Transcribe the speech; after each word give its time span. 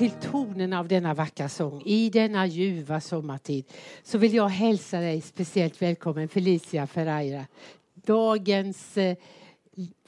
till 0.00 0.10
tonerna 0.10 0.78
av 0.78 0.88
denna 0.88 1.14
vackra 1.14 1.48
sång 1.48 1.82
i 1.84 2.10
denna 2.10 2.46
ljuva 2.46 3.00
sommartid 3.00 3.64
så 4.02 4.18
vill 4.18 4.34
jag 4.34 4.48
hälsa 4.48 5.00
dig 5.00 5.20
speciellt 5.20 5.82
välkommen 5.82 6.28
Felicia 6.28 6.86
Ferreira. 6.86 7.46
Dagens 7.94 8.96
eh, 8.96 9.16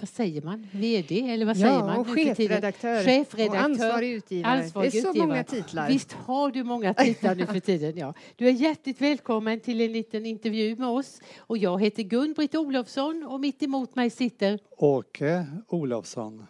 vad 0.01 0.09
säger 0.09 0.43
man? 0.43 0.67
VD 0.73 1.31
eller 1.31 1.47
vad 1.47 1.57
ja, 1.57 1.61
säger 1.61 1.79
man? 1.79 1.99
Och 1.99 2.07
chefredaktör, 2.07 3.05
chefredaktör 3.05 3.49
och 3.49 3.65
ansvarig 3.65 4.13
utgivare. 4.13 4.53
Ansvarig 4.53 4.93
det 4.93 4.99
är 4.99 5.03
så 5.03 5.09
utgivare. 5.09 5.29
många 5.29 5.45
titlar. 5.45 5.89
Visst 5.89 6.13
har 6.13 6.51
du 6.51 6.65
många 6.65 6.95
titlar 6.95 7.35
nu 7.35 7.47
för 7.47 7.61
tiden. 7.61 7.97
Ja. 7.97 8.15
Du 8.37 8.49
är 8.49 8.53
hjärtligt 8.53 9.01
välkommen 9.01 9.61
till 9.61 9.81
en 9.81 9.93
liten 9.93 10.27
intervju 10.27 10.77
med 10.77 10.89
oss. 10.89 11.21
Och 11.39 11.59
jag 11.59 11.83
heter 11.83 12.03
Gun-Britt 12.03 12.55
Olofsson 12.55 13.27
och 13.31 13.41
mitt 13.41 13.63
emot 13.63 13.95
mig 13.95 14.11
sitter 14.11 14.59
Åke 14.77 15.47
Olofsson. 15.69 16.47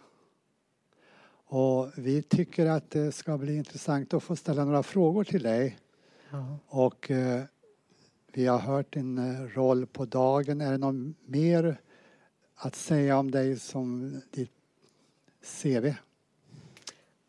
Och 1.55 1.91
vi 1.95 2.21
tycker 2.21 2.65
att 2.65 2.91
det 2.91 3.11
ska 3.11 3.37
bli 3.37 3.55
intressant 3.55 4.13
att 4.13 4.23
få 4.23 4.35
ställa 4.35 4.65
några 4.65 4.83
frågor 4.83 5.23
till 5.23 5.43
dig. 5.43 5.77
Ja. 6.29 6.57
Och 6.67 7.11
eh, 7.11 7.43
vi 8.33 8.45
har 8.45 8.59
hört 8.59 8.93
din 8.93 9.17
eh, 9.17 9.41
roll 9.41 9.85
på 9.85 10.05
dagen. 10.05 10.61
Är 10.61 10.71
det 10.71 10.77
något 10.77 11.15
mer 11.25 11.77
att 12.55 12.75
säga 12.75 13.17
om 13.17 13.31
dig 13.31 13.59
som 13.59 14.21
ditt 14.31 14.51
CV? 15.61 15.93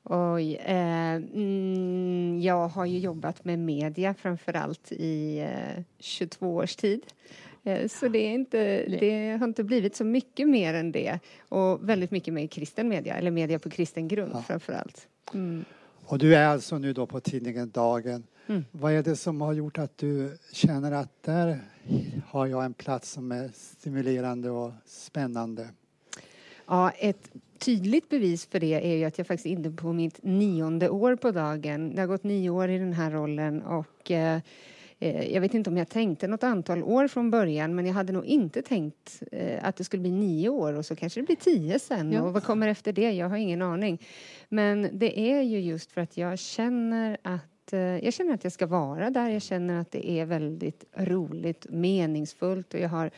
Oj, 0.03 0.55
eh, 0.55 1.15
mm, 1.15 2.41
jag 2.43 2.69
har 2.69 2.85
ju 2.85 2.99
jobbat 2.99 3.45
med 3.45 3.59
media 3.59 4.15
framför 4.15 4.57
allt 4.57 4.93
i 4.93 5.39
eh, 5.39 5.83
22 5.99 6.55
års 6.55 6.77
tid. 6.77 7.01
Eh, 7.65 7.89
så 7.89 8.09
det, 8.09 8.19
är 8.19 8.33
inte, 8.35 8.87
det 8.87 9.37
har 9.41 9.47
inte 9.47 9.65
blivit 9.65 9.97
så 9.97 10.05
mycket 10.05 10.49
mer 10.49 10.75
än 10.75 10.93
det. 10.93 11.19
Och 11.49 11.89
väldigt 11.89 12.11
mycket 12.11 12.35
med 12.35 12.51
kristen 12.51 12.89
media, 12.89 13.15
eller 13.15 13.31
media 13.31 13.59
på 13.59 13.71
kristen 13.71 14.09
grund 14.09 14.31
Ja. 14.35 14.43
framför 14.43 14.73
allt. 14.73 15.09
Mm. 15.35 15.65
Och 16.07 16.19
du 16.19 16.35
är 16.35 16.47
alltså 16.47 16.79
nu 16.79 16.93
då 16.93 17.07
på 17.07 17.21
tidningen 17.21 17.71
Dagen. 17.71 18.25
Mm. 18.47 18.65
Vad 18.71 18.93
är 18.93 19.03
det 19.03 19.17
som 19.17 19.41
har 19.41 19.53
gjort 19.53 19.79
att 19.79 19.99
du 19.99 20.39
känner 20.53 20.93
att 20.93 21.23
där 21.23 21.61
har 22.27 22.47
jag 22.47 22.65
en 22.65 22.75
plats 22.75 23.11
som 23.11 23.33
är 23.33 23.51
stimulerande 23.55 24.51
och 24.51 24.73
spännande? 24.87 25.69
Ja, 26.67 26.91
ett 26.91 27.31
tydligt 27.59 28.09
bevis 28.09 28.47
för 28.47 28.61
det 28.61 28.93
är 28.93 28.97
ju 28.97 29.05
att 29.05 29.19
jag 29.19 29.27
faktiskt 29.27 29.47
är 29.47 29.51
inne 29.51 29.71
på 29.71 29.93
mitt 29.93 30.23
nionde 30.23 30.89
år 30.89 31.17
på 31.17 31.31
dagen. 31.31 31.95
Det 31.95 32.01
har 32.01 32.09
gått 32.09 32.25
nio 32.25 32.51
år 32.51 32.69
i 32.69 32.79
den 32.79 32.93
här 32.93 33.11
rollen 33.11 33.63
och 33.63 34.11
eh, 34.11 34.41
jag 34.99 35.41
vet 35.41 35.55
inte 35.55 35.71
om 35.71 35.77
jag 35.77 35.89
tänkte 35.89 36.29
något 36.29 36.43
antal 36.43 36.83
år 36.83 37.09
från 37.09 37.31
början 37.31 37.75
men 37.75 37.87
jag 37.87 37.95
hade 37.95 38.13
nog 38.13 38.25
inte 38.25 38.63
tänkt 38.63 39.23
eh, 39.33 39.65
att 39.65 39.77
det 39.77 39.85
skulle 39.85 40.01
bli 40.01 40.11
nio 40.11 40.49
år 40.49 40.73
och 40.73 40.87
så 40.87 40.97
kanske 40.97 41.21
det 41.21 41.25
blir 41.27 41.37
tio 41.37 41.79
sen 41.79 42.13
Ja. 42.13 42.23
och 42.23 42.33
vad 42.33 42.45
kommer 42.45 42.69
efter 42.69 42.93
det? 42.93 43.13
Jag 43.13 43.29
har 43.29 43.37
ingen 43.37 43.63
aning. 43.63 44.03
Men 44.49 44.89
det 44.93 45.21
är 45.21 45.43
ju 45.43 45.61
just 45.61 45.93
för 45.93 46.01
att 46.01 46.17
jag 46.17 46.39
känner 46.39 47.17
att 47.23 47.73
eh, 47.73 47.81
jag 47.81 48.13
känner 48.15 48.35
att 48.35 48.45
jag 48.45 48.53
ska 48.53 48.67
vara 48.67 49.11
där. 49.11 49.29
Jag 49.29 49.43
känner 49.43 49.81
att 49.81 49.91
det 49.91 50.11
är 50.11 50.25
väldigt 50.27 50.85
roligt, 50.97 51.67
meningsfullt 51.71 52.75
och 52.75 52.81
jag 52.81 52.89
har 52.89 53.11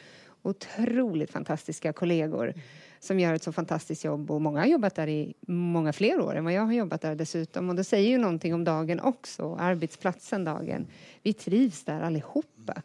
otroligt 0.42 1.30
fantastiska 1.30 1.92
kollegor 1.92 2.54
som 3.06 3.20
gör 3.20 3.34
ett 3.34 3.42
så 3.42 3.52
fantastiskt 3.52 4.04
jobb 4.04 4.30
och 4.30 4.40
många 4.40 4.60
har 4.60 4.66
jobbat 4.66 4.94
där 4.94 5.08
i 5.08 5.34
många 5.46 5.92
fler 5.92 6.20
år 6.20 6.34
än 6.34 6.44
vad 6.44 6.52
jag 6.52 6.62
har 6.62 6.72
jobbat 6.72 7.00
där 7.00 7.14
dessutom 7.14 7.68
och 7.68 7.74
det 7.74 7.84
säger 7.84 8.08
ju 8.08 8.18
någonting 8.18 8.54
om 8.54 8.64
dagen 8.64 9.00
också, 9.00 9.56
arbetsplatsen 9.60 10.44
dagen. 10.44 10.86
Vi 11.22 11.32
trivs 11.32 11.84
där 11.84 12.00
allihopa. 12.00 12.82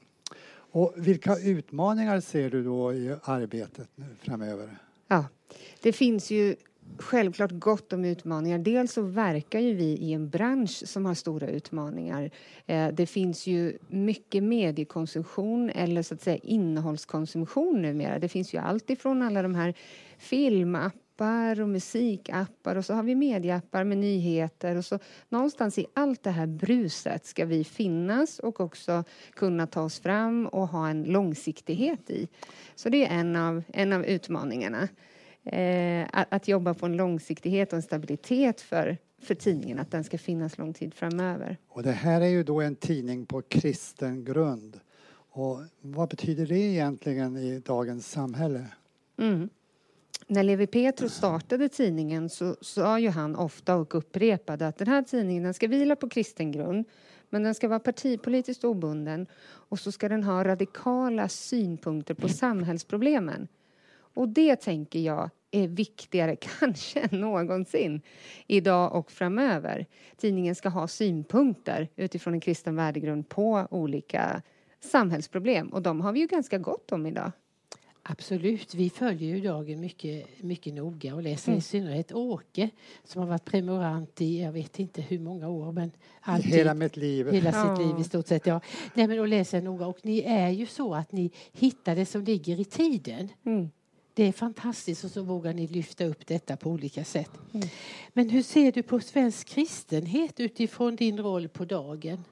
Och 0.73 0.93
vilka 0.95 1.37
utmaningar 1.37 2.19
ser 2.19 2.49
du 2.49 2.63
då 2.63 2.93
i 2.93 3.15
arbetet 3.23 3.89
nu 3.95 4.05
framöver? 4.21 4.69
Ja, 5.07 5.25
det 5.81 5.93
finns 5.93 6.31
ju 6.31 6.55
självklart 6.97 7.51
gott 7.51 7.93
om 7.93 8.05
utmaningar. 8.05 8.57
Dels 8.59 8.93
så 8.93 9.01
verkar 9.01 9.59
ju 9.59 9.73
vi 9.73 9.97
i 9.97 10.13
en 10.13 10.29
bransch 10.29 10.83
som 10.87 11.05
har 11.05 11.13
stora 11.13 11.47
utmaningar. 11.47 12.31
Eh, 12.65 12.87
Det 12.87 13.05
finns 13.05 13.47
ju 13.47 13.77
mycket 13.87 14.43
mediekonsumtion 14.43 15.69
eller 15.69 16.03
så 16.03 16.13
att 16.13 16.21
säga 16.21 16.37
innehållskonsumtion 16.43 17.81
numera. 17.81 18.19
Det 18.19 18.29
finns 18.29 18.53
ju 18.53 18.57
allt 18.57 18.89
ifrån 18.89 19.21
alla 19.21 19.41
de 19.41 19.55
här 19.55 19.73
filmappar 20.17 21.61
och 21.61 21.69
musikappar 21.69 22.75
och 22.75 22.85
så 22.85 22.93
har 22.93 23.03
vi 23.03 23.15
medieappar 23.15 23.83
med 23.83 23.97
nyheter 23.97 24.75
och 24.75 24.85
så 24.85 24.99
någonstans 25.29 25.77
i 25.77 25.85
allt 25.93 26.23
det 26.23 26.31
här 26.31 26.47
bruset 26.47 27.25
ska 27.25 27.45
vi 27.45 27.63
finnas 27.63 28.39
och 28.39 28.59
också 28.59 29.03
kunna 29.33 29.67
ta 29.67 29.81
oss 29.81 29.99
fram 29.99 30.47
och 30.47 30.67
ha 30.67 30.89
en 30.89 31.03
långsiktighet 31.03 32.09
i. 32.09 32.27
Så 32.75 32.89
det 32.89 33.05
är 33.05 33.19
en 33.19 33.35
av, 33.35 33.63
en 33.73 33.93
av 33.93 34.05
utmaningarna. 34.05 34.87
Eh, 35.43 36.07
att, 36.11 36.33
att 36.33 36.47
jobba 36.47 36.73
på 36.73 36.85
en 36.85 36.97
långsiktighet 36.97 37.73
och 37.73 37.77
en 37.77 37.83
stabilitet 37.83 38.61
för, 38.61 38.97
för 39.21 39.35
tidningen, 39.35 39.79
att 39.79 39.91
den 39.91 40.03
ska 40.03 40.17
finnas 40.17 40.57
lång 40.57 40.73
tid 40.73 40.93
framöver. 40.93 41.57
Och 41.67 41.83
det 41.83 41.91
här 41.91 42.21
är 42.21 42.25
ju 42.27 42.43
då 42.43 42.61
en 42.61 42.75
tidning 42.75 43.25
på 43.25 43.41
kristen 43.41 44.23
grund. 44.23 44.79
Och 45.33 45.59
vad 45.81 46.09
betyder 46.09 46.45
det 46.45 46.59
egentligen 46.59 47.37
i 47.37 47.59
dagens 47.59 48.11
samhälle? 48.11 48.65
Mm. 49.17 49.49
När 50.27 50.43
Levi 50.43 50.67
Petrus 50.67 51.13
startade 51.13 51.69
tidningen 51.69 52.29
så 52.29 52.55
sa 52.61 52.99
ju 52.99 53.09
han 53.09 53.35
ofta 53.35 53.75
och 53.75 53.95
upprepade 53.95 54.67
att 54.67 54.77
den 54.77 54.87
här 54.87 55.01
tidningen 55.01 55.43
den 55.43 55.53
ska 55.53 55.67
vila 55.67 55.95
på 55.95 56.09
kristen 56.09 56.51
grund 56.51 56.85
men 57.29 57.43
den 57.43 57.55
ska 57.55 57.67
vara 57.67 57.79
partipolitiskt 57.79 58.63
obunden 58.63 59.27
och 59.43 59.79
så 59.79 59.91
ska 59.91 60.09
den 60.09 60.23
ha 60.23 60.43
radikala 60.43 61.29
synpunkter 61.29 62.13
på 62.13 62.29
samhällsproblemen. 62.29 63.47
Och 64.13 64.29
det 64.29 64.55
tänker 64.55 64.99
jag 64.99 65.29
är 65.51 65.67
viktigare 65.67 66.35
kanske 66.59 66.99
än 66.99 67.21
någonsin 67.21 68.01
idag 68.47 68.95
och 68.95 69.11
framöver. 69.11 69.85
Tidningen 70.17 70.55
ska 70.55 70.69
ha 70.69 70.87
synpunkter 70.87 71.87
utifrån 71.95 72.33
en 72.33 72.39
kristen 72.39 72.75
värdegrund 72.75 73.29
på 73.29 73.67
olika 73.71 74.41
samhällsproblem 74.79 75.67
och 75.69 75.81
de 75.81 76.01
har 76.01 76.11
vi 76.11 76.19
ju 76.19 76.27
ganska 76.27 76.57
gott 76.57 76.91
om 76.91 77.05
idag. 77.05 77.31
Absolut, 78.03 78.75
vi 78.75 78.89
följer 78.89 79.35
ju 79.35 79.41
dagen 79.41 79.79
mycket, 79.79 80.43
mycket 80.43 80.73
noga 80.73 81.15
och 81.15 81.21
läser 81.23 81.53
i 81.53 81.61
synnerhet 81.61 82.11
Åke 82.11 82.69
som 83.03 83.21
har 83.21 83.29
varit 83.29 83.45
prenumerant 83.45 84.21
i, 84.21 84.41
jag 84.41 84.51
vet 84.51 84.79
inte 84.79 85.01
hur 85.01 85.19
många 85.19 85.49
år, 85.49 85.71
men 85.71 85.91
alltid. 86.21 86.51
Hela 86.51 86.73
mitt 86.73 86.97
liv. 86.97 87.31
Hela 87.31 87.49
Ja. 87.49 87.75
sitt 87.75 87.85
liv 87.87 87.95
i 87.99 88.03
stort 88.03 88.27
sett. 88.27 88.45
Ja. 88.45 88.61
Nej, 88.93 89.07
men 89.07 89.19
och 89.19 89.27
läser 89.27 89.61
noga. 89.61 89.87
Och 89.87 89.99
ni 90.03 90.19
är 90.21 90.49
ju 90.49 90.65
så 90.65 90.93
att 90.95 91.11
ni 91.11 91.31
hittar 91.51 91.95
det 91.95 92.05
som 92.05 92.23
ligger 92.23 92.59
i 92.59 92.65
tiden. 92.65 93.29
Mm. 93.45 93.69
Det 94.13 94.23
är 94.23 94.31
fantastiskt 94.31 95.03
och 95.03 95.11
så 95.11 95.23
vågar 95.23 95.53
ni 95.53 95.67
lyfta 95.67 96.05
upp 96.05 96.27
detta 96.27 96.57
på 96.57 96.69
olika 96.69 97.03
sätt. 97.03 97.31
Men 98.13 98.29
hur 98.29 98.43
ser 98.43 98.71
du 98.71 98.83
på 98.83 98.99
svensk 98.99 99.47
kristenhet 99.47 100.39
utifrån 100.39 100.95
din 100.95 101.19
roll 101.19 101.47
på 101.47 101.65
dagen? 101.65 102.23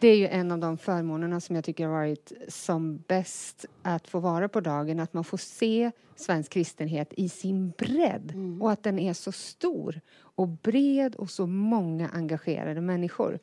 Det 0.00 0.08
är 0.08 0.16
ju 0.16 0.26
en 0.26 0.52
av 0.52 0.58
de 0.58 0.78
förmånerna 0.78 1.40
som 1.40 1.56
jag 1.56 1.64
tycker 1.64 1.84
har 1.86 1.92
varit 1.92 2.32
som 2.48 3.04
bäst 3.08 3.66
att 3.82 4.08
få 4.08 4.20
vara 4.20 4.48
på 4.48 4.60
dagen. 4.60 5.00
Att 5.00 5.12
man 5.12 5.24
får 5.24 5.38
se 5.38 5.90
svensk 6.16 6.52
kristenhet 6.52 7.12
i 7.16 7.28
sin 7.28 7.70
bredd 7.70 8.32
och 8.60 8.72
att 8.72 8.82
den 8.82 8.98
är 8.98 9.12
så 9.12 9.32
stor 9.32 10.00
och 10.14 10.48
bred 10.48 11.14
och 11.14 11.30
så 11.30 11.46
många 11.46 12.08
engagerade 12.08 12.80
människor. 12.80 13.38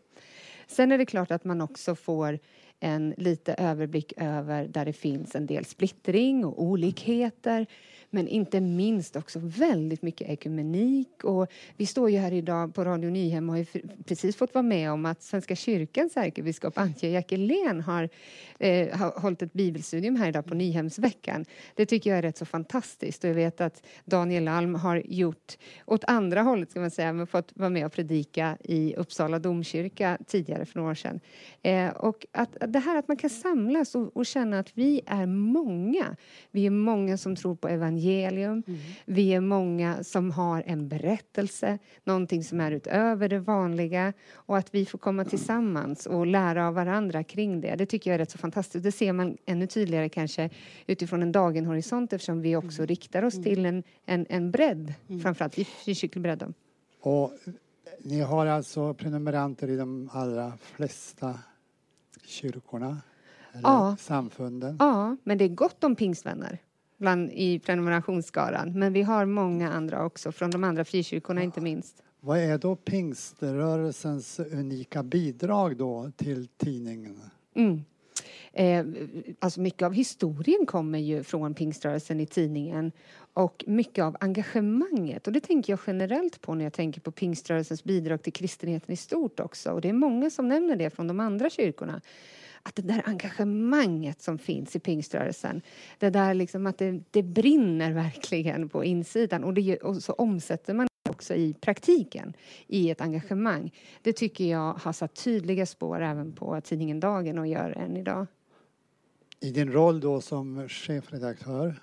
Sen 0.68 0.92
är 0.92 0.98
det 0.98 1.06
klart 1.06 1.32
att 1.32 1.44
man 1.44 1.62
också 1.62 1.96
får 1.96 2.40
en 2.80 3.14
lite 3.18 3.54
överblick 3.54 4.14
över 4.18 4.68
där 4.68 4.86
det 4.86 4.94
finns 4.94 5.36
en 5.36 5.46
del 5.46 5.66
splittring 5.66 6.46
och 6.46 6.64
olikheter 6.64 7.68
men 8.10 8.28
inte 8.28 8.62
minst 8.62 9.16
också 9.16 9.40
väldigt 9.40 10.02
mycket 10.02 10.30
ekumenik. 10.30 11.24
Och 11.24 11.48
vi 11.78 11.86
står 11.86 12.10
ju 12.10 12.18
här 12.18 12.32
idag 12.32 12.76
på 12.76 12.84
Radio 12.84 13.10
Nyhem 13.10 13.50
och 13.50 13.56
har 13.56 13.60
ju 13.74 13.82
precis 14.06 14.36
fått 14.36 14.54
vara 14.54 14.64
med 14.64 14.92
om 14.92 15.06
att 15.06 15.24
Svenska 15.24 15.56
kyrkans 15.56 16.18
ärkebiskop 16.18 16.78
Antje 16.78 17.10
Jackelén 17.10 17.82
har, 17.82 18.10
eh, 18.60 18.98
har 18.98 19.20
hållit 19.20 19.42
ett 19.42 19.54
bibelstudium 19.54 20.16
här 20.16 20.30
idag 20.30 20.46
på 20.46 20.54
Nyhemsveckan. 20.56 21.46
Det 21.76 21.86
tycker 21.86 22.10
jag 22.10 22.18
är 22.18 22.22
rätt 22.22 22.38
så 22.38 22.46
fantastiskt 22.46 23.24
och 23.24 23.30
jag 23.30 23.36
vet 23.36 23.62
att 23.62 23.86
Daniel 24.06 24.48
Alm 24.48 24.76
har 24.76 25.04
gjort 25.06 25.58
åt 25.86 26.04
andra 26.04 26.42
hållet 26.42 26.72
ska 26.72 26.80
man 26.80 26.92
säga, 26.92 27.14
men 27.14 27.28
fått 27.28 27.52
vara 27.56 27.70
med 27.70 27.86
och 27.86 27.94
predika 27.94 28.58
i 28.64 28.96
Uppsala 28.96 29.40
domkyrka 29.40 30.18
tidigare 30.28 30.66
för 30.66 30.80
några 30.80 30.92
år 30.92 30.96
sedan. 30.96 31.20
Eh, 31.62 31.90
och 31.90 32.26
att 32.32 32.58
det 32.70 32.80
här 32.80 32.96
att 32.96 33.08
man 33.08 33.18
kan 33.18 33.30
samlas 33.30 33.96
och, 33.96 34.18
och 34.18 34.26
känna 34.26 34.60
att 34.60 34.78
vi 34.78 35.02
är 35.06 35.26
många. 35.26 36.16
Vi 36.52 36.66
är 36.66 36.70
många 36.70 37.18
som 37.18 37.36
tror 37.36 37.56
på 37.56 37.68
evangelium. 37.68 38.64
Vi 39.06 39.34
är 39.34 39.42
många 39.42 40.04
som 40.04 40.32
har 40.32 40.64
en 40.66 40.90
berättelse, 40.90 41.80
någonting 42.04 42.44
som 42.44 42.62
är 42.62 42.72
utöver 42.72 43.30
det 43.30 43.40
vanliga 43.40 44.14
och 44.34 44.58
att 44.58 44.76
vi 44.76 44.86
får 44.86 44.98
komma 44.98 45.26
tillsammans 45.26 46.06
och 46.06 46.28
lära 46.28 46.68
av 46.68 46.74
varandra 46.74 47.24
kring 47.24 47.62
det. 47.62 47.76
Det 47.76 47.86
tycker 47.86 48.10
jag 48.10 48.16
är 48.16 48.20
rätt 48.20 48.32
så 48.32 48.38
fantastiskt. 48.38 48.84
Det 48.84 48.92
ser 48.92 49.14
man 49.14 49.38
ännu 49.46 49.68
tydligare 49.68 50.10
kanske 50.10 50.50
utifrån 50.88 51.22
en 51.22 51.32
dagenhorisont 51.32 52.14
eftersom 52.14 52.42
vi 52.42 52.56
också 52.56 52.86
riktar 52.86 53.24
oss 53.24 53.44
till 53.44 53.66
en, 53.66 53.84
en, 54.06 54.26
en 54.30 54.52
bredd, 54.52 54.94
framförallt 55.22 55.60
i 55.60 55.66
frikyrklig 55.66 56.22
bredd. 56.22 56.54
Och 57.02 57.34
ni 58.00 58.22
har 58.22 58.46
alltså 58.46 58.94
prenumeranter 58.94 59.68
i 59.70 59.76
de 59.76 60.10
allra 60.14 60.54
flesta 60.62 61.40
kyrkorna? 62.30 62.98
Eller 63.54 63.62
Ja. 63.64 63.96
samfunden? 64.00 64.76
Ja, 64.80 65.18
men 65.24 65.38
det 65.38 65.44
är 65.46 65.50
gott 65.50 65.84
om 65.84 65.96
pingstvänner 65.96 66.58
bland, 66.98 67.30
i 67.34 67.60
prenumerationsskaran. 67.60 68.80
Men 68.80 68.94
vi 68.94 69.02
har 69.02 69.26
många 69.26 69.72
andra 69.72 70.06
också, 70.06 70.32
från 70.32 70.52
de 70.52 70.64
andra 70.64 70.86
frikyrkorna 70.86 71.44
inte 71.44 71.62
minst. 71.62 72.04
Vad 72.20 72.38
är 72.40 72.58
då 72.58 72.76
pingströrelsens 72.76 74.40
unika 74.40 75.04
bidrag 75.04 75.78
då 75.78 76.12
till 76.16 76.48
tidningen? 76.48 77.22
Mm. 77.56 77.82
Eh, 78.60 78.86
alltså 79.40 79.62
mycket 79.62 79.86
av 79.86 79.94
historien 79.94 80.66
kommer 80.66 81.00
ju 81.00 81.24
från 81.24 81.54
pingströrelsen 81.54 82.20
i 82.20 82.26
tidningen 82.26 82.92
och 83.34 83.64
mycket 83.68 84.04
av 84.04 84.18
engagemanget. 84.20 85.28
Och 85.28 85.34
det 85.34 85.40
tänker 85.40 85.74
jag 85.74 85.80
generellt 85.88 86.42
på 86.42 86.54
när 86.54 86.66
jag 86.66 86.74
tänker 86.74 87.02
på 87.02 87.12
pingströrelsens 87.12 87.84
bidrag 87.84 88.24
till 88.24 88.34
kristenheten 88.34 88.94
i 88.94 88.96
stort 88.96 89.40
också. 89.40 89.72
Och 89.72 89.82
det 89.82 89.90
är 89.90 89.94
många 89.94 90.30
som 90.30 90.48
nämner 90.48 90.76
det 90.76 90.90
från 90.90 91.08
de 91.08 91.20
andra 91.20 91.50
kyrkorna 91.50 92.02
att 92.64 92.76
det 92.76 92.82
där 92.82 93.02
engagemanget 93.06 94.22
som 94.22 94.38
finns 94.38 94.76
i 94.76 94.80
pingströrelsen, 94.80 95.62
det 96.00 96.10
där 96.10 96.34
liksom 96.34 96.68
att 96.68 96.78
det, 96.78 97.04
det 97.12 97.24
brinner 97.24 97.92
verkligen 97.92 98.70
på 98.70 98.84
insidan 98.84 99.44
och, 99.44 99.54
det, 99.54 99.78
och 99.78 99.96
så 99.96 100.14
omsätter 100.14 100.74
man 100.74 100.88
också 101.10 101.34
i 101.34 101.54
praktiken 101.54 102.34
i 102.68 102.90
ett 102.90 103.02
engagemang. 103.02 103.72
Det 104.02 104.14
tycker 104.14 104.46
jag 104.46 104.74
har 104.74 104.94
satt 104.94 105.24
tydliga 105.24 105.66
spår 105.66 106.02
även 106.02 106.34
på 106.34 106.62
tidningen 106.62 107.00
Dagen 107.00 107.38
och 107.38 107.48
gör 107.48 107.72
än 107.72 107.98
idag. 107.98 108.28
I 109.42 109.52
din 109.52 109.72
roll 109.72 110.00
då 110.00 110.22
som 110.22 110.70
chefredaktör 110.70 111.82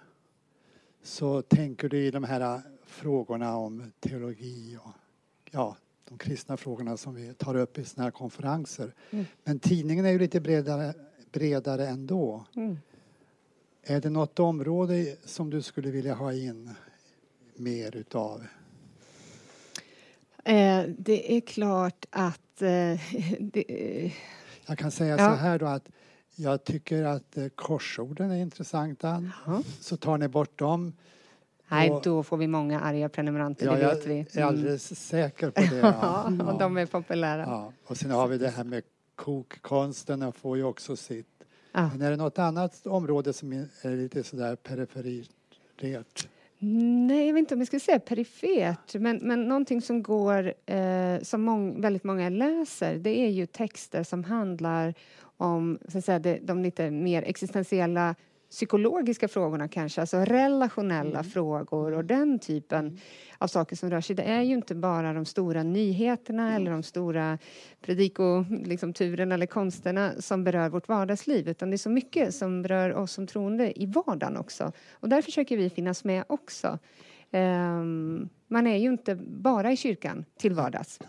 så 1.02 1.42
tänker 1.42 1.88
du 1.88 2.06
i 2.06 2.10
de 2.10 2.24
här 2.24 2.60
frågorna 2.86 3.56
om 3.56 3.92
teologi 4.00 4.78
och 4.82 4.92
ja, 5.50 5.76
de 6.08 6.18
kristna 6.18 6.56
frågorna 6.56 6.96
som 6.96 7.14
vi 7.14 7.34
tar 7.34 7.56
upp 7.56 7.78
i 7.78 7.84
sådana 7.84 8.04
här 8.04 8.10
konferenser. 8.10 8.94
Mm. 9.10 9.24
Men 9.44 9.58
tidningen 9.58 10.06
är 10.06 10.10
ju 10.10 10.18
lite 10.18 10.40
bredare, 10.40 10.94
bredare 11.32 11.88
ändå. 11.88 12.44
Mm. 12.56 12.78
Är 13.82 14.00
det 14.00 14.10
något 14.10 14.38
område 14.38 15.16
som 15.24 15.50
du 15.50 15.62
skulle 15.62 15.90
vilja 15.90 16.14
ha 16.14 16.32
in 16.32 16.74
mer 17.54 17.96
utav? 17.96 18.46
Eh, 20.44 20.84
det 20.98 21.36
är 21.36 21.40
klart 21.40 22.06
att... 22.10 22.62
Eh, 22.62 23.00
det, 23.40 24.12
jag 24.66 24.78
kan 24.78 24.90
säga 24.90 25.16
ja. 25.18 25.18
så 25.18 25.34
här 25.34 25.58
då 25.58 25.66
att 25.66 25.88
jag 26.36 26.64
tycker 26.64 27.04
att 27.04 27.36
eh, 27.36 27.48
korsorden 27.48 28.30
är 28.30 28.36
intressanta. 28.36 29.30
Ja. 29.46 29.62
Så 29.80 29.96
tar 29.96 30.18
ni 30.18 30.28
bort 30.28 30.58
dem 30.58 30.92
Nej, 31.68 31.90
och, 31.90 32.02
då 32.02 32.22
får 32.22 32.36
vi 32.36 32.46
många 32.46 32.80
arga 32.80 33.08
prenumeranter, 33.08 33.66
ja, 33.66 33.72
det 33.72 33.86
vet 33.86 34.06
vi. 34.06 34.16
Jag 34.18 34.36
är 34.36 34.42
mm. 34.42 34.48
alldeles 34.48 35.00
säker 35.08 35.50
på 35.50 35.60
det. 35.60 35.76
Ja. 35.82 36.32
ja, 36.38 36.52
och 36.52 36.58
de 36.58 36.76
är 36.76 36.86
populära. 36.86 37.42
Ja. 37.42 37.72
Och 37.86 37.96
sen 37.96 38.10
har 38.10 38.28
vi 38.28 38.38
det 38.38 38.48
här 38.48 38.64
med 38.64 38.82
kokkonsten, 39.14 40.20
den 40.20 40.32
får 40.32 40.56
ju 40.56 40.64
också 40.64 40.96
sitt. 40.96 41.26
Ja. 41.72 41.90
Men 41.92 42.02
är 42.02 42.10
det 42.10 42.16
något 42.16 42.38
annat 42.38 42.86
område 42.86 43.32
som 43.32 43.52
är 43.52 43.96
lite 43.96 44.24
sådär 44.24 44.56
perifert? 44.56 46.28
Nej, 46.58 47.26
jag 47.26 47.34
vet 47.34 47.40
inte 47.40 47.54
om 47.54 47.60
jag 47.60 47.66
skulle 47.66 47.80
säga 47.80 47.98
perifert, 47.98 48.94
men, 48.94 49.16
men 49.22 49.48
någonting 49.48 49.82
som 49.82 50.02
går, 50.02 50.54
eh, 50.66 51.20
som 51.22 51.42
mång, 51.42 51.80
väldigt 51.80 52.04
många 52.04 52.28
läser, 52.28 52.96
det 52.96 53.18
är 53.18 53.28
ju 53.28 53.46
texter 53.46 54.02
som 54.02 54.24
handlar 54.24 54.94
om 55.36 55.78
så 55.88 55.98
att 55.98 56.04
säga, 56.04 56.18
det, 56.18 56.38
de 56.42 56.62
lite 56.62 56.90
mer 56.90 57.22
existentiella 57.22 58.14
psykologiska 58.50 59.28
frågorna 59.28 59.68
kanske, 59.68 60.00
alltså 60.00 60.16
relationella 60.16 61.18
mm. 61.18 61.30
frågor 61.30 61.92
och 61.92 62.04
den 62.04 62.38
typen 62.38 62.86
mm. 62.86 62.98
av 63.38 63.46
saker 63.46 63.76
som 63.76 63.90
rör 63.90 64.00
sig. 64.00 64.16
Det 64.16 64.22
är 64.22 64.42
ju 64.42 64.54
inte 64.54 64.74
bara 64.74 65.12
de 65.12 65.24
stora 65.24 65.62
nyheterna 65.62 66.42
mm. 66.42 66.56
eller 66.56 66.70
de 66.70 66.82
stora 66.82 67.38
predikoturerna 67.80 68.66
liksom, 68.68 69.32
eller 69.32 69.46
konsterna 69.46 70.12
som 70.18 70.44
berör 70.44 70.68
vårt 70.68 70.88
vardagsliv 70.88 71.48
utan 71.48 71.70
det 71.70 71.74
är 71.74 71.78
så 71.78 71.90
mycket 71.90 72.34
som 72.34 72.62
berör 72.62 72.94
oss 72.94 73.12
som 73.12 73.26
troende 73.26 73.82
i 73.82 73.86
vardagen 73.86 74.36
också. 74.36 74.72
Och 74.92 75.08
där 75.08 75.22
försöker 75.22 75.56
vi 75.56 75.70
finnas 75.70 76.04
med 76.04 76.24
också. 76.28 76.78
Um, 77.32 78.28
man 78.48 78.66
är 78.66 78.76
ju 78.76 78.88
inte 78.88 79.14
bara 79.16 79.72
i 79.72 79.76
kyrkan 79.76 80.24
till 80.38 80.54
vardags. 80.54 81.00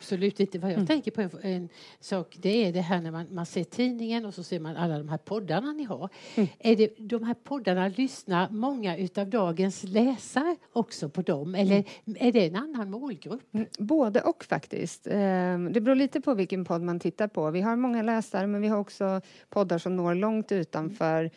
Absolut 0.00 0.40
inte. 0.40 0.58
Vad 0.58 0.70
jag 0.70 0.76
mm. 0.76 0.86
tänker 0.86 1.10
på 1.10 1.38
en 1.42 1.68
sak 2.00 2.36
det 2.38 2.66
är 2.66 2.72
det 2.72 2.80
här 2.80 3.00
när 3.00 3.10
man, 3.10 3.26
man 3.30 3.46
ser 3.46 3.64
tidningen 3.64 4.24
och 4.24 4.34
så 4.34 4.42
ser 4.42 4.60
man 4.60 4.76
alla 4.76 4.98
de 4.98 5.08
här 5.08 5.18
poddarna 5.18 5.72
ni 5.72 5.84
har. 5.84 6.08
Mm. 6.34 6.48
Är 6.58 6.76
det, 6.76 6.94
de 6.98 7.22
här 7.22 7.34
poddarna, 7.34 7.88
lyssnar 7.88 8.50
många 8.50 8.96
utav 8.96 9.28
dagens 9.28 9.84
läsare 9.84 10.56
också 10.72 11.08
på 11.08 11.22
dem 11.22 11.54
eller 11.54 11.84
mm. 12.04 12.16
är 12.20 12.32
det 12.32 12.46
en 12.46 12.56
annan 12.56 12.90
målgrupp? 12.90 13.54
Mm, 13.54 13.66
både 13.78 14.20
och 14.20 14.44
faktiskt. 14.44 15.06
Ehm, 15.10 15.72
det 15.72 15.80
beror 15.80 15.96
lite 15.96 16.20
på 16.20 16.34
vilken 16.34 16.64
podd 16.64 16.82
man 16.82 17.00
tittar 17.00 17.28
på. 17.28 17.50
Vi 17.50 17.60
har 17.60 17.76
många 17.76 18.02
läsare 18.02 18.46
men 18.46 18.60
vi 18.60 18.68
har 18.68 18.78
också 18.78 19.20
poddar 19.48 19.78
som 19.78 19.96
når 19.96 20.14
långt 20.14 20.52
utanför 20.52 21.30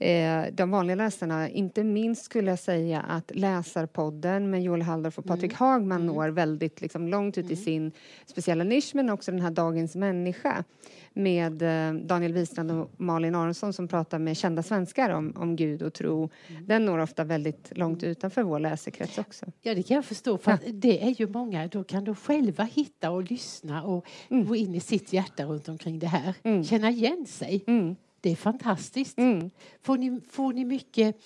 eh, 0.00 0.44
de 0.52 0.70
vanliga 0.70 0.96
läsarna. 0.96 1.48
Inte 1.48 1.84
minst 1.84 2.24
skulle 2.24 2.50
jag 2.50 2.58
säga 2.58 3.00
att 3.00 3.30
Läsarpodden 3.34 4.50
med 4.50 4.62
Joel 4.62 4.82
Halldorf 4.82 5.18
och 5.18 5.24
Patrik 5.24 5.52
mm. 5.52 5.56
Hagman 5.58 6.02
mm. 6.02 6.14
når 6.14 6.28
väldigt 6.28 6.80
liksom, 6.80 7.08
långt 7.08 7.38
ut 7.38 7.44
mm. 7.44 7.52
i 7.52 7.56
sin 7.56 7.92
speciella 8.26 8.64
nisch 8.64 8.90
men 8.94 9.10
också 9.10 9.30
den 9.30 9.40
här 9.40 9.50
Dagens 9.50 9.94
människa 9.94 10.64
med 11.12 11.62
eh, 11.62 11.94
Daniel 11.94 12.32
Wistrand 12.32 12.70
och 12.70 12.90
Malin 12.96 13.34
Aronsson 13.34 13.72
som 13.72 13.88
pratar 13.88 14.18
med 14.18 14.36
kända 14.36 14.62
svenskar 14.62 15.10
om, 15.10 15.32
om 15.36 15.56
Gud 15.56 15.82
och 15.82 15.94
tro. 15.94 16.30
Mm. 16.48 16.66
Den 16.66 16.84
når 16.84 16.98
ofta 16.98 17.24
väldigt 17.24 17.78
långt 17.78 18.02
utanför 18.02 18.42
vår 18.42 18.58
läsekrets 18.58 19.18
också. 19.18 19.46
Ja, 19.62 19.74
det 19.74 19.82
kan 19.82 19.94
jag 19.94 20.04
förstå. 20.04 20.38
För 20.38 20.50
ja. 20.50 20.58
det 20.72 21.04
är 21.04 21.20
ju 21.20 21.28
många, 21.28 21.66
då 21.66 21.84
kan 21.84 22.04
de 22.04 22.14
själva 22.14 22.64
hitta 22.64 23.10
och 23.10 23.30
lyssna 23.30 23.82
och 23.82 24.06
mm. 24.30 24.46
gå 24.46 24.56
in 24.56 24.74
i 24.74 24.80
sitt 24.80 25.12
hjärta 25.12 25.44
runt 25.44 25.68
omkring 25.68 25.98
det 25.98 26.06
här. 26.06 26.34
Mm. 26.42 26.64
Känna 26.64 26.90
igen 26.90 27.26
sig. 27.26 27.64
Det 28.20 28.30
är 28.30 28.36
fantastiskt. 28.36 29.18
Mm. 29.18 29.50
Får, 29.82 29.98
ni, 29.98 30.20
får 30.30 30.52
ni 30.52 30.64
mycket 30.64 31.16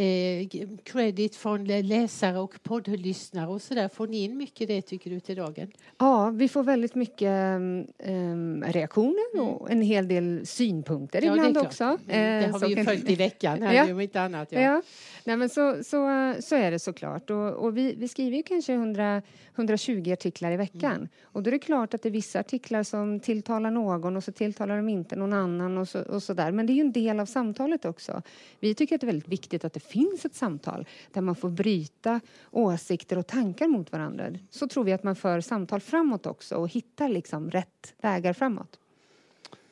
eh, 0.00 0.46
credit 0.84 1.36
från 1.36 1.64
läsare 1.64 2.38
och 2.38 2.62
poddlyssnare 2.62 3.46
och 3.46 3.62
så 3.62 3.74
där. 3.74 3.88
Får 3.88 4.06
ni 4.06 4.24
in 4.24 4.36
mycket 4.36 4.68
det 4.68 4.82
tycker 4.82 5.10
du 5.10 5.20
till 5.20 5.36
dagen? 5.36 5.72
Ja, 5.98 6.30
vi 6.30 6.48
får 6.48 6.62
väldigt 6.62 6.94
mycket 6.94 7.58
um, 7.58 8.64
reaktioner 8.64 9.34
mm. 9.34 9.46
och 9.46 9.70
en 9.70 9.82
hel 9.82 10.08
del 10.08 10.46
synpunkter 10.46 11.22
ja, 11.22 11.32
ibland 11.32 11.58
också. 11.58 11.84
Mm, 11.84 12.42
det 12.42 12.48
har 12.52 12.58
vi 12.58 12.74
ju 12.74 12.84
följt 12.84 13.10
i 13.10 13.14
veckan 13.14 13.62
här, 13.62 13.74
ja. 13.88 13.92
om 13.92 14.00
inte 14.00 14.20
annat. 14.20 14.52
Ja. 14.52 14.60
ja. 14.60 14.82
Nej, 15.24 15.36
men 15.36 15.48
så, 15.48 15.76
så, 15.84 16.34
så 16.40 16.56
är 16.56 16.70
det 16.70 16.78
såklart. 16.78 17.30
Och, 17.30 17.52
och 17.52 17.76
vi, 17.76 17.94
vi 17.94 18.08
skriver 18.08 18.36
ju 18.36 18.42
kanske 18.42 18.72
100, 18.72 19.22
120 19.54 20.12
artiklar 20.12 20.52
i 20.52 20.56
veckan. 20.56 20.92
Mm. 20.92 21.08
Och 21.22 21.42
då 21.42 21.50
är 21.50 21.52
det 21.52 21.58
klart 21.58 21.94
att 21.94 22.02
det 22.02 22.08
är 22.08 22.10
vissa 22.10 22.40
artiklar 22.40 22.82
som 22.82 23.20
tilltalar 23.20 23.70
någon 23.70 24.16
och 24.16 24.24
så 24.24 24.32
tilltalar 24.32 24.76
de 24.76 24.88
inte 24.88 25.16
någon 25.16 25.32
annan 25.32 25.78
och 25.78 25.88
så, 25.88 26.02
och 26.02 26.22
så 26.22 26.34
där. 26.34 26.52
Men 26.52 26.66
det 26.66 26.72
är 26.72 26.74
ju 26.74 26.80
en 26.80 26.92
del 26.92 27.20
av 27.20 27.26
samtalet 27.26 27.84
också. 27.84 28.22
Vi 28.60 28.74
tycker 28.74 28.94
att 28.94 29.00
det 29.00 29.04
är 29.04 29.12
väldigt 29.12 29.28
viktigt 29.28 29.64
att 29.64 29.72
det 29.72 29.80
finns 29.90 30.24
ett 30.24 30.34
samtal 30.34 30.86
där 31.12 31.20
man 31.20 31.34
får 31.34 31.50
bryta 31.50 32.20
åsikter 32.50 33.18
och 33.18 33.26
tankar 33.26 33.68
mot 33.68 33.92
varandra. 33.92 34.26
Så 34.50 34.68
tror 34.68 34.84
vi 34.84 34.92
att 34.92 35.02
man 35.02 35.16
för 35.16 35.40
samtal 35.40 35.80
framåt 35.80 36.26
också 36.26 36.56
och 36.56 36.68
hittar 36.68 37.08
liksom 37.08 37.50
rätt 37.50 37.94
vägar 38.02 38.32
framåt. 38.32 38.78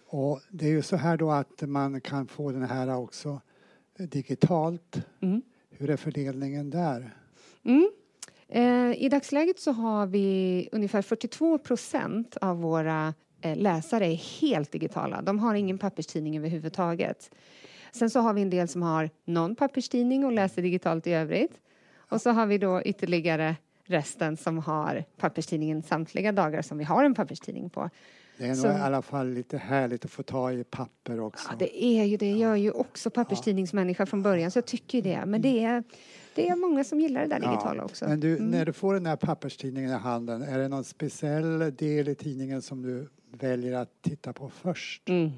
Och 0.07 0.41
det 0.49 0.67
är 0.67 0.71
ju 0.71 0.83
så 0.83 0.97
här 0.97 1.17
då 1.17 1.31
att 1.31 1.63
man 1.63 2.01
kan 2.01 2.27
få 2.27 2.53
den 2.53 2.63
här 2.63 2.97
också 2.97 3.41
digitalt. 3.97 4.97
Mm. 5.21 5.43
Hur 5.71 5.91
är 5.91 5.97
fördelningen 5.97 6.71
där? 6.71 7.17
Mm. 7.65 7.91
Eh, 8.49 9.05
I 9.05 9.09
dagsläget 9.09 9.61
så 9.61 9.73
har 9.73 10.07
vi 10.07 10.69
ungefär 10.73 11.03
42 11.03 11.59
procent 11.59 12.37
av 12.37 12.61
våra 12.61 13.15
eh, 13.41 13.57
läsare 13.57 14.07
är 14.07 14.41
helt 14.41 14.73
digitala. 14.73 15.23
De 15.23 15.39
har 15.39 15.55
ingen 15.55 15.79
papperstidning 15.79 16.39
överhuvudtaget. 16.39 17.31
Sen 17.93 18.11
så 18.11 18.21
har 18.21 18.35
vi 18.35 18.43
en 18.43 18.51
del 18.51 18.69
som 18.69 18.83
har 18.83 19.11
någon 19.25 19.57
papperstidning 19.57 20.25
och 20.25 20.33
läser 20.33 20.63
digitalt 20.63 21.07
i 21.07 21.13
övrigt. 21.13 21.53
Och 21.97 22.21
så 22.21 22.31
har 22.31 22.47
vi 22.47 22.59
då 22.59 22.83
ytterligare 22.83 23.57
resten 23.85 24.37
som 24.37 24.59
har 24.59 25.05
papperstidningen 25.17 25.83
samtliga 25.83 26.33
dagar 26.33 26.63
som 26.63 26.79
vi 26.79 26.85
har 26.85 27.05
en 27.05 27.15
papperstidning 27.15 27.71
på. 27.71 27.91
Det 28.39 28.45
är 28.45 28.49
nog 28.49 28.57
så, 28.57 28.69
i 28.69 28.71
alla 28.71 29.03
fall 29.03 29.29
lite 29.29 29.59
härligt 29.59 30.05
att 30.05 30.11
få 30.11 30.23
ta 30.23 30.53
i 30.53 30.65
papper 30.65 31.21
också. 31.21 31.49
Ja, 31.51 31.57
det 31.59 31.85
är 31.85 32.05
ju 32.05 32.17
det. 32.17 32.31
Jag 32.33 32.53
är 32.53 32.57
ju 32.57 32.71
också 32.71 33.11
papperstidningsmänniska 33.11 34.07
från 34.07 34.23
början 34.23 34.51
så 34.51 34.59
jag 34.59 34.67
tycker 34.67 35.03
det. 35.03 35.27
Men 35.27 35.43
det 35.43 35.65
är, 35.65 35.85
det 36.35 36.49
är 36.49 36.57
många 36.57 36.85
som 36.85 37.01
gillar 37.01 37.21
det 37.21 37.27
där 37.27 37.41
digitala 37.41 37.77
ja, 37.77 37.85
också. 37.85 38.09
Men 38.09 38.21
du, 38.21 38.37
mm. 38.37 38.51
när 38.51 38.67
du 38.67 38.73
får 38.73 38.95
den 38.95 39.07
här 39.07 39.17
papperstidningen 39.17 39.91
i 39.91 39.95
handen, 39.95 40.43
är 40.43 40.59
det 40.59 40.69
någon 40.69 40.85
speciell 40.85 41.77
del 41.77 42.09
i 42.09 42.15
tidningen 42.15 42.63
som 42.63 42.83
du 42.83 43.09
väljer 43.39 43.73
att 43.73 44.03
titta 44.03 44.33
på 44.33 44.51
först? 44.51 45.09
Mm. 45.09 45.31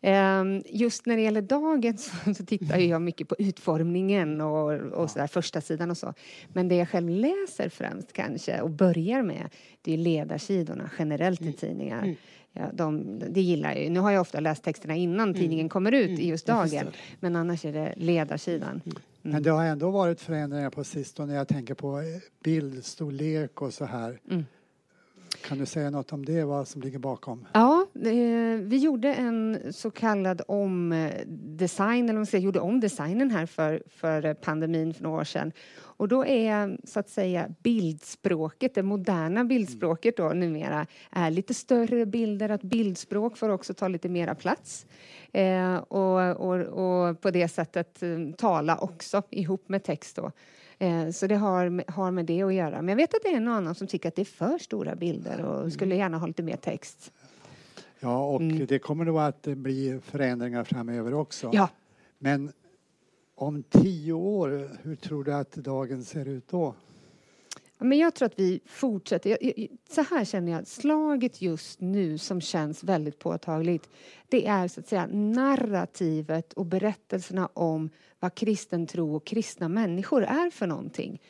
Ehm, 0.00 0.62
just 0.66 1.06
när 1.06 1.16
det 1.16 1.22
gäller 1.22 1.42
dagen 1.42 1.98
så, 2.36 2.44
tittar 2.44 2.78
jag 2.78 3.02
mycket 3.02 3.28
på 3.28 3.36
utformningen 3.38 4.40
och, 4.40 4.72
och 4.72 5.10
så 5.10 5.18
där, 5.18 5.26
första 5.26 5.60
sidan 5.60 5.90
och 5.90 5.98
så. 5.98 6.14
Men 6.52 6.68
det 6.68 6.76
jag 6.76 6.88
själv 6.88 7.08
läser 7.08 7.68
främst 7.68 8.12
kanske 8.12 8.60
och 8.60 8.70
börjar 8.70 9.22
med 9.22 9.48
det 9.82 9.92
är 9.92 9.98
ledarsidorna 9.98 10.90
generellt 10.98 11.40
i 11.40 11.44
mm. 11.44 11.56
tidningar. 11.56 12.02
Mm. 12.02 12.16
Ja, 12.52 12.70
de, 12.72 13.18
det 13.18 13.40
gillar 13.40 13.72
jag 13.72 13.82
ju. 13.82 13.90
Nu 13.90 14.00
har 14.00 14.10
jag 14.10 14.20
ofta 14.20 14.40
läst 14.40 14.62
texterna 14.62 14.94
innan 14.94 15.28
mm. 15.28 15.40
tidningen 15.40 15.68
kommer 15.68 15.92
ut 15.92 16.20
i 16.20 16.28
just 16.28 16.46
dagen. 16.46 16.86
Men 17.20 17.36
annars 17.36 17.64
är 17.64 17.72
det 17.72 17.94
ledarsidan. 17.96 18.80
Mm. 18.84 18.98
Men 19.22 19.42
det 19.42 19.50
har 19.50 19.64
ändå 19.64 19.90
varit 19.90 20.20
förändringar 20.20 20.70
på 20.70 20.84
sistone. 20.84 21.34
Jag 21.34 21.48
tänker 21.48 21.74
på 21.74 21.98
eh, 21.98 22.04
bildstorlek 22.44 23.62
och 23.62 23.74
så 23.74 23.84
här. 23.84 24.20
Mm. 24.30 24.44
Kan 25.48 25.58
du 25.58 25.66
säga 25.66 25.90
något 25.90 26.12
om 26.12 26.24
det, 26.24 26.44
vad 26.44 26.68
som 26.68 26.82
ligger 26.82 26.98
bakom? 26.98 27.46
Ja, 27.52 27.75
vi 28.62 28.78
gjorde 28.78 29.14
en 29.14 29.58
så 29.72 29.90
kallad 29.90 30.42
omdesign, 30.48 32.04
eller 32.04 32.18
man 32.18 32.26
säger, 32.26 32.44
gjorde 32.44 32.60
om 32.60 32.80
designen 32.80 33.30
här 33.30 33.46
för, 33.46 33.82
för 33.90 34.34
pandemin 34.34 34.94
för 34.94 35.02
några 35.02 35.20
år 35.20 35.24
sedan. 35.24 35.52
Och 35.98 36.08
då 36.08 36.26
är 36.26 36.78
så 36.84 37.00
att 37.00 37.08
säga 37.08 37.48
bildspråket, 37.62 38.74
det 38.74 38.82
moderna 38.82 39.44
bildspråket 39.44 40.16
då 40.16 40.28
numera, 40.28 40.86
är 41.10 41.30
lite 41.30 41.54
större 41.54 42.06
bilder, 42.06 42.48
att 42.48 42.62
bildspråk 42.62 43.36
får 43.36 43.48
också 43.48 43.74
ta 43.74 43.88
lite 43.88 44.08
mera 44.08 44.34
plats. 44.34 44.86
Eh, 45.32 45.76
och, 45.76 46.36
och, 46.36 46.56
och 46.60 47.20
på 47.20 47.30
det 47.30 47.48
sättet 47.48 48.02
eh, 48.02 48.18
tala 48.38 48.78
också 48.78 49.22
ihop 49.30 49.68
med 49.68 49.84
text 49.84 50.16
då. 50.16 50.32
Eh, 50.78 51.10
så 51.10 51.26
det 51.26 51.36
har, 51.36 51.90
har 51.90 52.10
med 52.10 52.26
det 52.26 52.42
att 52.42 52.54
göra. 52.54 52.82
Men 52.82 52.88
jag 52.88 52.96
vet 52.96 53.14
att 53.14 53.22
det 53.22 53.28
är 53.28 53.36
en 53.36 53.48
annan 53.48 53.74
som 53.74 53.86
tycker 53.86 54.08
att 54.08 54.16
det 54.16 54.22
är 54.22 54.24
för 54.24 54.58
stora 54.58 54.94
bilder 54.94 55.40
och 55.40 55.58
mm. 55.58 55.70
skulle 55.70 55.96
gärna 55.96 56.18
ha 56.18 56.26
lite 56.26 56.42
mer 56.42 56.56
text. 56.56 57.12
Ja, 58.00 58.26
och 58.26 58.40
mm. 58.40 58.66
det 58.66 58.78
kommer 58.78 59.04
nog 59.04 59.18
att 59.18 59.42
bli 59.42 60.00
förändringar 60.04 60.64
framöver 60.64 61.14
också. 61.14 61.50
Ja. 61.52 61.68
Men 62.18 62.52
om 63.34 63.62
tio 63.62 64.12
år, 64.12 64.70
hur 64.82 64.96
tror 64.96 65.24
du 65.24 65.34
att 65.34 65.52
dagen 65.52 66.04
ser 66.04 66.28
ut 66.28 66.48
då? 66.48 66.74
Men 67.78 67.98
jag 67.98 68.14
tror 68.14 68.26
att 68.26 68.38
vi 68.38 68.60
fortsätter. 68.66 69.38
Så 69.90 70.02
här 70.02 70.24
känner 70.24 70.52
jag, 70.52 70.66
slaget 70.66 71.42
just 71.42 71.80
nu 71.80 72.18
som 72.18 72.40
känns 72.40 72.84
väldigt 72.84 73.18
påtagligt 73.18 73.88
det 74.28 74.46
är 74.46 74.68
så 74.68 74.80
att 74.80 74.88
säga 74.88 75.08
narrativet 75.12 76.52
och 76.52 76.66
berättelserna 76.66 77.48
om 77.54 77.90
vad 78.20 78.34
kristen 78.34 78.86
tro 78.86 79.16
och 79.16 79.26
kristna 79.26 79.68
människor 79.68 80.24
är 80.24 80.50
för 80.50 80.66
någonting. 80.66 81.20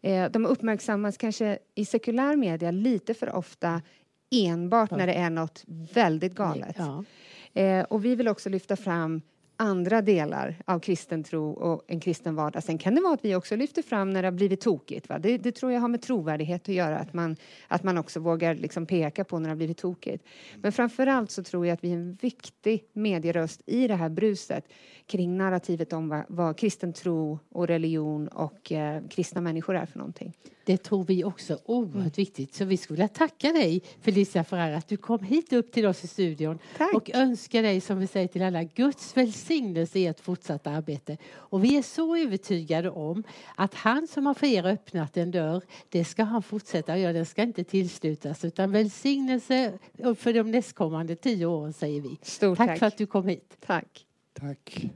Eh, 0.00 0.30
de 0.30 0.46
uppmärksammas 0.46 1.16
kanske 1.16 1.58
i 1.74 1.84
sekulär 1.84 2.36
media 2.36 2.70
lite 2.70 3.14
för 3.14 3.34
ofta 3.34 3.82
enbart 4.30 4.90
när 4.90 5.06
det 5.06 5.14
är 5.14 5.30
något 5.30 5.64
väldigt 5.94 6.34
galet. 6.34 6.76
Ja. 6.78 7.04
Eh, 7.60 7.84
och 7.84 8.04
vi 8.04 8.14
vill 8.14 8.28
också 8.28 8.48
lyfta 8.48 8.76
fram 8.76 9.20
andra 9.56 10.02
delar 10.02 10.56
av 10.64 10.78
kristen 10.78 11.24
tro 11.24 11.50
och 11.50 11.84
en 11.86 12.00
kristen 12.00 12.34
vardag. 12.34 12.62
Sen 12.62 12.78
kan 12.78 12.94
det 12.94 13.00
vara 13.00 13.14
att 13.14 13.24
vi 13.24 13.34
också 13.34 13.56
lyfter 13.56 13.82
fram 13.82 14.12
när 14.12 14.22
det 14.22 14.26
har 14.26 14.32
blivit 14.32 14.60
tokigt. 14.60 15.08
Va? 15.08 15.18
Det, 15.18 15.38
det 15.38 15.52
tror 15.52 15.72
jag 15.72 15.80
har 15.80 15.88
med 15.88 16.02
trovärdighet 16.02 16.68
att 16.68 16.74
göra, 16.74 16.98
att 16.98 17.12
man, 17.12 17.36
att 17.68 17.82
man 17.82 17.98
också 17.98 18.20
vågar 18.20 18.54
liksom 18.54 18.86
peka 18.86 19.24
på 19.24 19.38
när 19.38 19.48
det 19.48 19.50
har 19.50 19.56
blivit 19.56 19.78
tokigt. 19.78 20.24
Men 20.56 20.72
framför 20.72 21.06
allt 21.06 21.30
så 21.30 21.42
tror 21.42 21.66
jag 21.66 21.74
att 21.74 21.84
vi 21.84 21.90
är 21.90 21.94
en 21.94 22.14
viktig 22.14 22.84
medieröst 22.92 23.62
i 23.66 23.88
det 23.88 23.94
här 23.94 24.08
bruset 24.08 24.64
kring 25.06 25.36
narrativet 25.36 25.92
om 25.92 26.08
vad, 26.08 26.24
vad 26.28 26.58
kristen 26.58 26.92
tro 26.92 27.38
och 27.50 27.68
religion 27.68 28.28
och 28.28 28.72
eh, 28.72 29.02
kristna 29.10 29.40
människor 29.40 29.76
är 29.76 29.86
för 29.86 29.98
någonting. 29.98 30.32
Det 30.64 30.76
tror 30.76 31.04
vi 31.04 31.24
också 31.24 31.58
oerhört 31.64 31.94
mm. 31.94 32.10
viktigt. 32.16 32.54
Så 32.54 32.64
vi 32.64 32.76
skulle 32.76 32.96
vilja 32.96 33.08
tacka 33.08 33.52
dig 33.52 33.82
Felicia 34.00 34.44
Ferrara 34.44 34.76
att 34.76 34.88
du 34.88 34.96
kom 34.96 35.24
hit 35.24 35.52
upp 35.52 35.72
till 35.72 35.86
oss 35.86 36.04
i 36.04 36.06
studion 36.06 36.58
Tack. 36.76 36.94
och 36.94 37.10
önska 37.14 37.62
dig 37.62 37.80
som 37.80 37.98
vi 37.98 38.06
säger 38.06 38.28
till 38.28 38.42
alla 38.42 38.62
Guds 38.62 39.16
välsignelse 39.16 39.98
i 39.98 40.06
ert 40.06 40.20
fortsatta 40.20 40.70
arbete. 40.70 41.16
Och 41.34 41.64
vi 41.64 41.76
är 41.76 41.82
så 41.82 42.16
övertygade 42.16 42.90
om 42.90 43.22
att 43.56 43.74
han 43.74 44.06
som 44.06 44.26
har 44.26 44.34
för 44.34 44.46
er 44.46 44.66
öppnat 44.66 45.16
en 45.16 45.30
dörr, 45.30 45.62
det 45.88 46.04
ska 46.04 46.22
han 46.24 46.42
fortsätta 46.42 46.98
göra. 46.98 47.12
Den 47.12 47.26
ska 47.26 47.42
inte 47.42 47.64
tillslutas 47.64 48.44
utan 48.44 48.72
välsignelse 48.72 49.78
för 50.16 50.32
de 50.32 50.50
nästkommande 50.50 51.16
tio 51.16 51.46
åren 51.46 51.72
säger 51.72 52.00
vi. 52.00 52.18
Stort 52.22 52.58
tack, 52.58 52.68
tack 52.68 52.78
för 52.78 52.86
att 52.86 52.98
du 52.98 53.06
kom 53.06 53.28
hit. 53.28 53.56
Tack. 53.66 54.06
Tack. 54.32 54.86